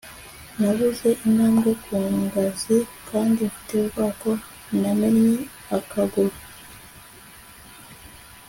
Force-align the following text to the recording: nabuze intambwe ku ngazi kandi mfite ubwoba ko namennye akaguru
nabuze 0.59 1.09
intambwe 1.25 1.71
ku 1.83 1.95
ngazi 2.21 2.77
kandi 3.09 3.39
mfite 3.49 3.71
ubwoba 3.79 4.09
ko 4.21 4.31
namennye 4.79 5.37
akaguru 5.77 6.35